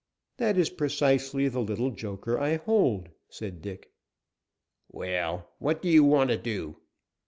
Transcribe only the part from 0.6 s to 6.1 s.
precisely the little joker I hold," said Dick. "Well, what do you